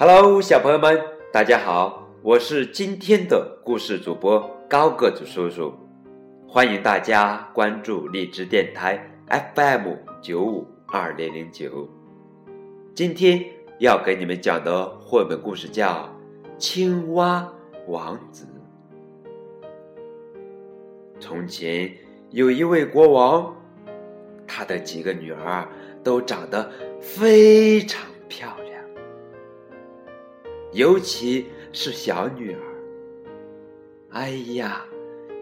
[0.00, 0.96] Hello，小朋友们，
[1.32, 5.74] 大家好，我是今天的故事主播高个子叔叔，
[6.46, 9.10] 欢迎大家关注荔枝电台
[9.56, 11.88] FM 九五二零零九。
[12.94, 13.44] 今天
[13.80, 16.08] 要给你们讲的绘本故事叫
[16.58, 17.52] 《青蛙
[17.88, 18.46] 王子》。
[21.18, 21.92] 从前
[22.30, 23.52] 有一位国王，
[24.46, 25.66] 他的几个女儿
[26.04, 26.70] 都长得
[27.00, 28.57] 非常漂亮。
[30.78, 32.60] 尤其是小女儿，
[34.10, 34.84] 哎呀，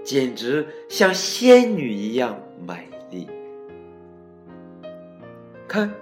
[0.02, 3.28] 简直像仙女一样美丽。
[5.68, 5.92] 看，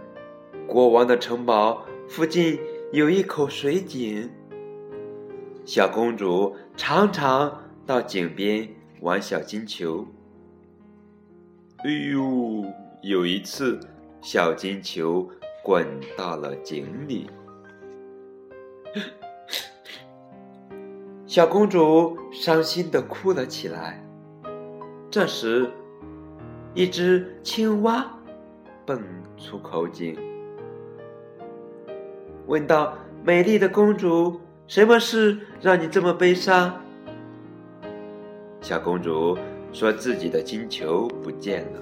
[0.69, 2.61] 国王的城堡附近
[2.93, 4.31] 有一口水井，
[5.65, 8.69] 小公主常常到井边
[9.01, 10.07] 玩小金球。
[11.79, 12.73] 哎呦，
[13.03, 13.81] 有一次，
[14.23, 15.29] 小金球
[15.65, 15.85] 滚
[16.17, 17.27] 到了井里。
[21.27, 24.05] 小公主伤心的哭了起来。
[25.11, 25.71] 这时，
[26.75, 28.07] 一只青蛙
[28.85, 29.03] 蹦
[29.39, 30.19] 出口井，
[32.47, 36.79] 问道：“美丽的公主，什么事让你这么悲伤？”
[38.61, 39.39] 小公主
[39.73, 41.81] 说自己的金球不见了。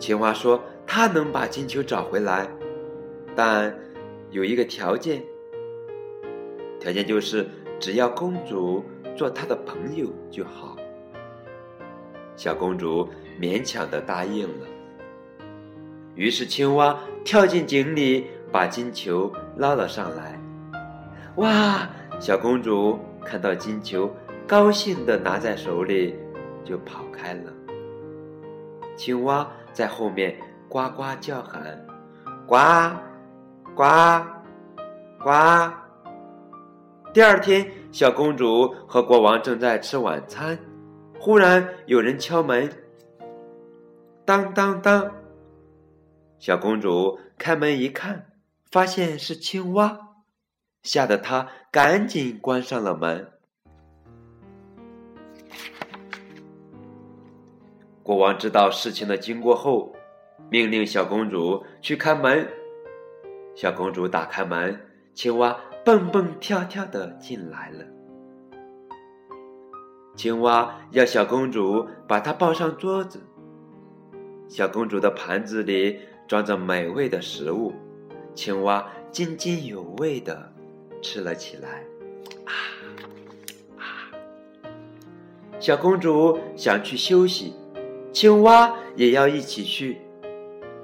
[0.00, 2.48] 青蛙说：“它能把金球找回来，
[3.36, 3.72] 但
[4.30, 5.22] 有一个条件。”
[6.80, 7.46] 条件就是，
[7.80, 8.84] 只要公主
[9.16, 10.76] 做他的朋友就好。
[12.36, 13.08] 小公主
[13.40, 14.66] 勉强的答应了。
[16.14, 20.38] 于是青蛙跳进井里，把金球捞了上来。
[21.36, 21.88] 哇！
[22.18, 24.10] 小公主看到金球，
[24.46, 26.14] 高兴的拿在手里，
[26.62, 27.52] 就跑开了。
[28.94, 30.36] 青蛙在后面
[30.68, 31.82] 呱呱叫喊
[32.46, 32.56] ：“呱，
[33.74, 33.84] 呱，
[35.22, 35.72] 呱。”
[37.12, 40.56] 第二天，小公主和国王正在吃晚餐，
[41.18, 42.70] 忽然有人敲门。
[44.24, 45.12] 当当当！
[46.38, 48.30] 小公主开门一看，
[48.70, 49.98] 发现是青蛙，
[50.84, 53.28] 吓得她赶紧关上了门。
[58.04, 59.96] 国王知道事情的经过后，
[60.48, 62.48] 命令小公主去开门。
[63.56, 64.80] 小公主打开门，
[65.20, 65.54] 青蛙。
[65.84, 67.84] 蹦蹦跳跳的进来了。
[70.16, 73.20] 青蛙要小公主把它抱上桌子。
[74.48, 77.74] 小公主的盘子里装着美味的食物，
[78.34, 80.50] 青蛙津津有味的
[81.02, 81.84] 吃了起来。
[82.46, 82.52] 啊
[83.76, 83.84] 啊！
[85.58, 87.54] 小公主想去休息，
[88.10, 89.98] 青蛙也要一起去。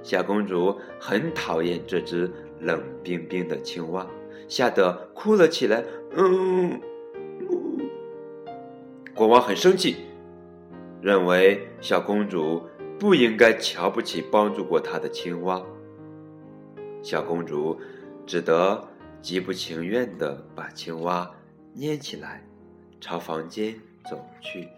[0.03, 2.31] 小公主很讨厌这只
[2.61, 4.07] 冷冰冰的青蛙。
[4.49, 5.85] 吓得哭了起来。
[6.17, 6.81] 嗯，
[9.15, 9.97] 国王很生气，
[11.01, 12.63] 认为小公主
[12.99, 15.63] 不应该瞧不起帮助过她的青蛙。
[17.03, 17.79] 小公主
[18.27, 18.83] 只得
[19.21, 21.31] 极不情愿的把青蛙
[21.73, 22.43] 捏起来，
[23.01, 23.75] 朝房间
[24.11, 24.69] 走去。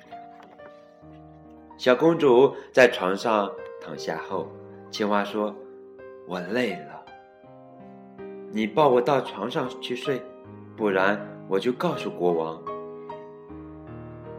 [1.76, 3.50] 小公主在床上
[3.80, 4.50] 躺下后，
[4.90, 5.54] 青蛙说
[6.26, 6.97] ：“我累了。”
[8.50, 10.22] 你抱我到床上去睡，
[10.76, 12.60] 不然我就告诉国王。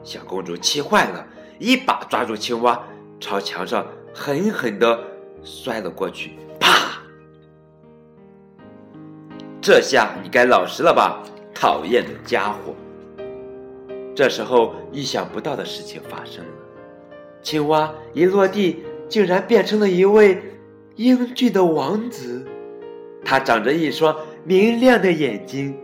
[0.02, 1.26] 小公主气坏了，
[1.60, 2.82] 一把抓住青蛙，
[3.20, 5.00] 朝墙上狠狠的
[5.44, 6.32] 摔了过去。
[6.60, 7.02] 啪！
[9.62, 11.22] 这下你该老实了吧，
[11.54, 12.74] 讨厌的家伙！
[14.16, 16.52] 这时候，意想不到的事情发生了，
[17.42, 20.42] 青蛙一落地，竟然变成了一位
[20.96, 22.46] 英俊的王子。
[23.24, 25.78] 他长着一双明亮的眼睛。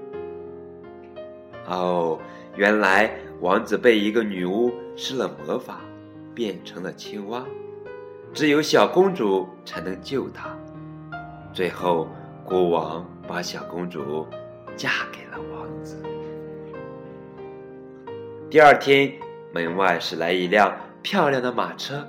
[1.67, 2.19] 哦，
[2.55, 5.81] 原来王子被一个女巫施了魔法，
[6.33, 7.43] 变成了青蛙，
[8.33, 10.55] 只有小公主才能救他。
[11.53, 12.07] 最后，
[12.43, 14.27] 国王把小公主
[14.75, 16.01] 嫁给了王子。
[18.49, 19.11] 第二天，
[19.51, 22.07] 门外驶来一辆漂亮的马车，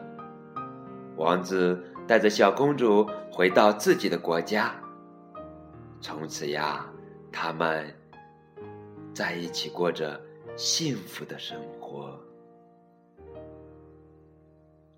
[1.17, 4.75] 王子带着小公主回到自己的国家。
[6.01, 6.93] 从此呀，
[7.33, 7.95] 他们
[9.15, 10.21] 在一起过着
[10.57, 12.19] 幸福的生活。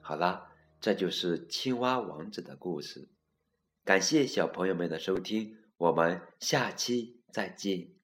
[0.01, 0.49] 好了，
[0.81, 3.09] 这就是青蛙王子的故事。
[3.85, 7.98] 感谢小朋友们的收听，我们下期再见。